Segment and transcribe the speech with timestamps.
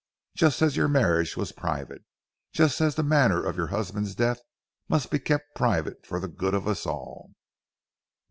[0.35, 2.05] "Just as your marriage was private; and
[2.53, 4.41] just as the manner of your husband's death
[4.89, 7.35] must be kept private for the good of us all."